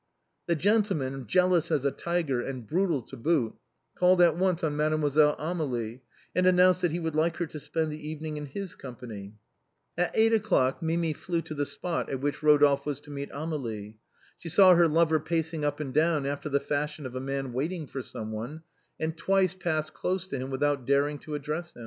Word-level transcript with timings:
The 0.47 0.55
gentleman, 0.55 1.27
jealous 1.27 1.69
as 1.69 1.85
a 1.85 1.91
tiger 1.91 2.41
and 2.41 2.65
brutal 2.65 3.03
to 3.03 3.15
boot, 3.15 3.53
called 3.93 4.19
at 4.19 4.35
once 4.35 4.63
on 4.63 4.75
Mademoiselle 4.75 5.35
Amélie, 5.37 6.01
and 6.33 6.47
announced 6.47 6.81
that 6.81 6.89
he 6.89 6.97
would 6.99 7.13
like 7.13 7.37
her 7.37 7.45
to 7.45 7.59
spend 7.59 7.91
the 7.91 8.09
evening 8.09 8.35
in 8.35 8.47
his 8.47 8.73
company. 8.73 9.35
At 9.95 10.09
eight 10.15 10.33
o'clock 10.33 10.81
]\Iimi 10.81 11.15
flew 11.15 11.43
to 11.43 11.53
the 11.53 11.67
spot 11.67 12.09
at 12.09 12.19
which 12.19 12.37
Eodolphe 12.41 12.83
was 12.83 12.99
to 13.01 13.11
meet 13.11 13.29
Amélie. 13.29 13.97
She 14.39 14.49
saw 14.49 14.73
her 14.73 14.87
lover 14.87 15.19
pacing 15.19 15.63
up 15.63 15.79
and 15.79 15.93
down 15.93 16.25
after 16.25 16.49
the 16.49 16.59
fashion 16.59 17.05
of 17.05 17.13
a 17.13 17.19
man 17.21 17.53
waiting 17.53 17.85
for 17.85 18.01
some 18.01 18.31
one, 18.31 18.63
and 18.99 19.15
twice 19.15 19.53
passed 19.53 19.93
close 19.93 20.25
to 20.29 20.37
him 20.39 20.49
without 20.49 20.87
daring 20.87 21.19
to 21.19 21.35
address 21.35 21.75
him. 21.75 21.79